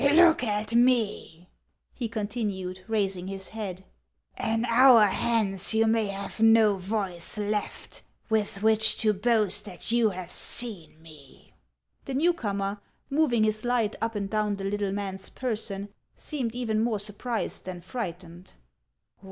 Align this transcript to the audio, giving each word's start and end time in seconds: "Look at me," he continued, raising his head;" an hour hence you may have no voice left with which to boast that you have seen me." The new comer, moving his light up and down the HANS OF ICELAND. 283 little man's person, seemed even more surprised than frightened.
"Look 0.01 0.43
at 0.43 0.73
me," 0.73 1.45
he 1.93 2.07
continued, 2.09 2.83
raising 2.87 3.27
his 3.27 3.49
head;" 3.49 3.85
an 4.35 4.65
hour 4.65 5.03
hence 5.05 5.75
you 5.75 5.85
may 5.85 6.07
have 6.07 6.39
no 6.39 6.77
voice 6.77 7.37
left 7.37 8.01
with 8.27 8.63
which 8.63 8.97
to 9.01 9.13
boast 9.13 9.63
that 9.65 9.91
you 9.91 10.09
have 10.09 10.31
seen 10.31 10.99
me." 11.03 11.53
The 12.05 12.15
new 12.15 12.33
comer, 12.33 12.79
moving 13.11 13.43
his 13.43 13.63
light 13.63 13.95
up 14.01 14.15
and 14.15 14.27
down 14.27 14.55
the 14.55 14.63
HANS 14.63 14.73
OF 14.73 14.73
ICELAND. 14.73 14.79
283 14.87 14.87
little 14.87 14.95
man's 14.95 15.29
person, 15.29 15.93
seemed 16.17 16.55
even 16.55 16.83
more 16.83 16.97
surprised 16.99 17.65
than 17.65 17.79
frightened. 17.81 18.53